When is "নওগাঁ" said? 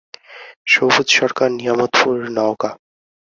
2.29-2.73